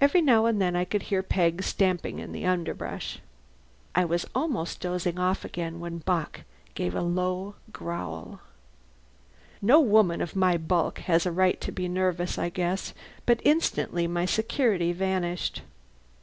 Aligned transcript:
Every 0.00 0.22
now 0.22 0.46
and 0.46 0.58
then 0.58 0.74
I 0.74 0.86
could 0.86 1.02
hear 1.12 1.22
Peg 1.22 1.62
stamping 1.62 2.18
in 2.18 2.32
the 2.32 2.46
underbrush. 2.46 3.18
I 3.94 4.06
was 4.06 4.24
almost 4.34 4.80
dozing 4.80 5.18
off 5.18 5.44
again 5.44 5.80
when 5.80 5.98
Bock 5.98 6.44
gave 6.74 6.94
a 6.94 7.02
low 7.02 7.56
growl. 7.70 8.40
No 9.60 9.78
woman 9.78 10.22
of 10.22 10.34
my 10.34 10.56
bulk 10.56 11.00
has 11.00 11.26
a 11.26 11.30
right 11.30 11.60
to 11.60 11.72
be 11.72 11.88
nervous, 11.88 12.38
I 12.38 12.48
guess, 12.48 12.94
but 13.26 13.42
instantly 13.44 14.06
my 14.06 14.24
security 14.24 14.94
vanished! 14.94 15.60